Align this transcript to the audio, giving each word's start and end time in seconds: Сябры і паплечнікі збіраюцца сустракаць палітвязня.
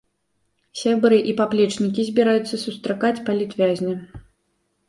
Сябры 0.79 1.19
і 1.33 1.35
паплечнікі 1.41 2.07
збіраюцца 2.09 2.55
сустракаць 2.65 3.15
палітвязня. 3.29 3.95